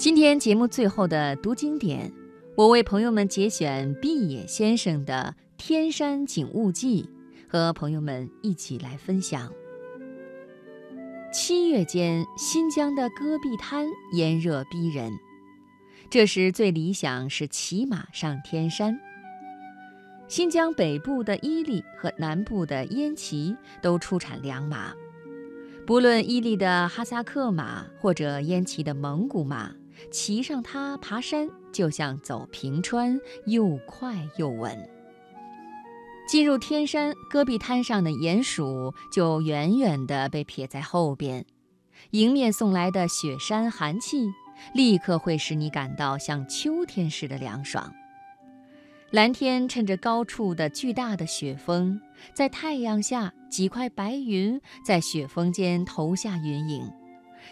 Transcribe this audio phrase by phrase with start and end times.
[0.00, 2.10] 今天节目最后的读经典，
[2.56, 7.02] 我为朋友们节选毕野先生的《天山景物记》，
[7.46, 9.52] 和朋友们一起来分享。
[11.34, 15.12] 七月间，新疆的戈壁滩炎热逼人，
[16.08, 18.98] 这时最理想是骑马上天山。
[20.28, 24.94] 新疆北部的伊犁和南部的焉耆都出产良马，
[25.86, 29.74] 不论伊犁的哈萨克马或者焉耆的蒙古马，
[30.10, 34.76] 骑上它爬山就像走平川，又快又稳。
[36.28, 41.44] 进入天山，戈壁滩上的鼹鼠就远远地被撇在后边，
[42.12, 44.30] 迎面送来的雪山寒气，
[44.72, 47.92] 立刻会使你感到像秋天似的凉爽。
[49.10, 52.00] 蓝天趁着高处的巨大的雪峰，
[52.32, 56.88] 在太阳下，几块白云在雪峰间投下云影，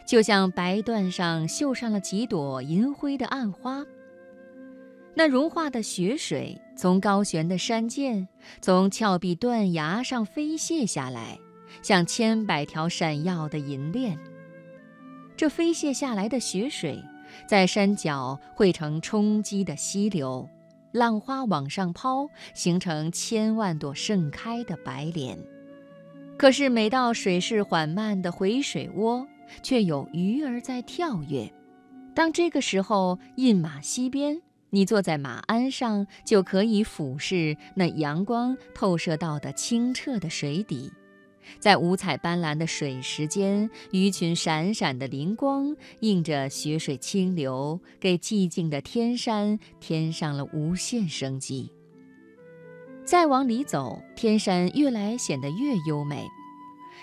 [0.05, 3.85] 就像白缎上绣上了几朵银灰的暗花。
[5.15, 8.29] 那融化的雪水从高悬的山涧，
[8.61, 11.39] 从峭壁断崖上飞泻下来，
[11.83, 14.19] 像千百条闪耀的银链。
[15.37, 17.03] 这飞泻下来的雪水，
[17.47, 20.49] 在山脚汇成冲击的溪流。
[20.93, 25.39] 浪花往上抛，形成千万朵盛开的白莲。
[26.39, 29.27] 可是每到水势缓慢的回水窝，
[29.63, 31.53] 却有鱼儿在跳跃。
[32.15, 40.93] 当这个时候，印马溪边，你坐在马鞍上，就可以俯视那阳光透射到的清澈的水底。
[41.59, 51.73] 在五彩斑斓的水石间，鱼群闪闪的灵光映着雪水清流，给寂静的天山添上了无限生机。
[53.03, 56.27] 再往里走，天山越来显得越优美。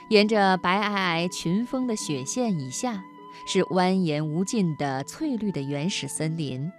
[0.09, 3.03] 沿着白皑皑群峰的雪线以下，
[3.47, 6.71] 是蜿蜒无尽的翠绿的原始森林，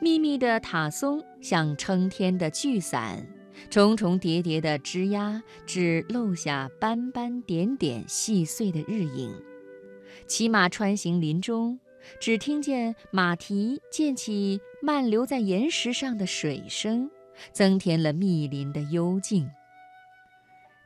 [0.00, 3.24] 密密的塔松像撑天的巨伞。
[3.70, 9.32] 重重叠叠的枝桠，只露下斑斑点点细碎的日影。
[10.26, 11.78] 骑马穿行林中，
[12.18, 17.10] 只听见马蹄溅起漫流在岩石上的水声，
[17.52, 19.48] 增添了密林的幽静。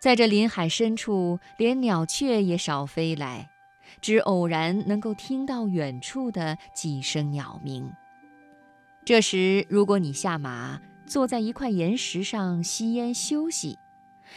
[0.07, 3.51] 在这林海深处，连鸟雀也少飞来，
[4.01, 7.91] 只偶然能够听到远处的几声鸟鸣。
[9.05, 13.77] 这时，如果你下马，坐在一块岩石上吸烟休息，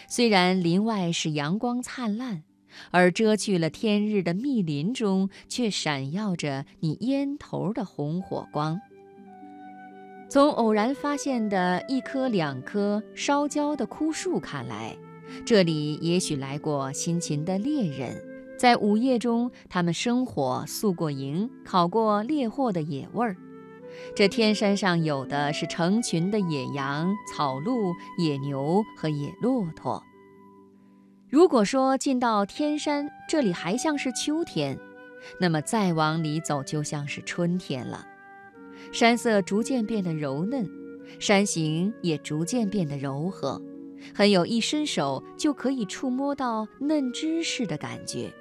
[0.08, 2.42] 虽然林外是阳光灿烂，
[2.90, 8.82] 而遮去了天日的密林中却闪耀着你烟头的红火光。
[10.32, 14.98] 从偶然发现的一棵两棵烧焦的枯树看来，
[15.46, 18.24] 这里也许来过辛勤的猎人，
[18.58, 23.36] 在午夜中，他们生火、宿过营、烤过猎获的野味儿。
[24.16, 30.02] 这天山上有的是成群的野羊、草鹿、野牛和野骆驼。
[31.30, 34.78] 如果说进到天山，这里还像是秋天，
[35.40, 38.06] 那么再往里走就像是春天了。
[38.92, 40.68] 山色逐渐变得柔嫩，
[41.20, 43.62] 山形也逐渐变得柔和，
[44.14, 48.34] 很有一伸手就可以触摸到嫩枝似的感觉。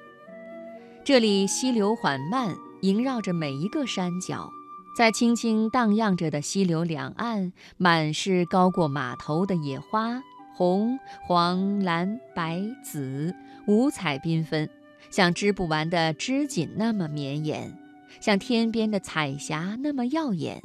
[1.04, 4.50] 这里溪流缓慢，萦绕着每一个山脚。
[4.96, 10.20] 在轻轻荡漾着的溪流两岸，满是高过马头的野花，
[10.56, 13.32] 红、黄、蓝、白、紫，
[13.69, 14.69] 五彩缤纷，
[15.08, 17.78] 像织不完的织锦那么绵延，
[18.20, 20.60] 像天边的彩霞那么耀眼，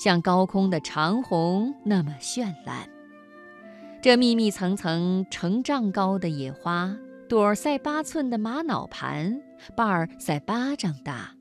[0.00, 2.88] 像高空的长虹那么绚烂。
[4.06, 6.96] 这密密层层成丈高的野花，
[7.28, 9.42] 朵儿赛八寸的玛瑙盘，
[9.74, 11.34] 瓣儿赛巴掌大。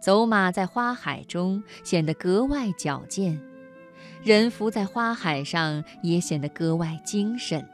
[0.00, 3.40] 走马在花海中显得格外矫健，
[4.22, 7.68] 人浮在花海上也显得格外精神。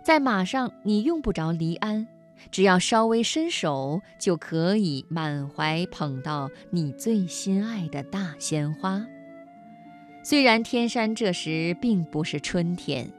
[0.00, 2.06] 在马上，你用不着离鞍，
[2.52, 9.04] 只要稍微伸手，就可以满怀捧到你最心爱的大鲜花。
[10.22, 13.10] 虽然天山这时并不是春天。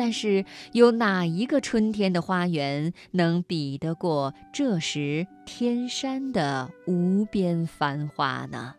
[0.00, 8.76] 但是，有哪一个春天的花园能比得过这时天山的无边繁华呢？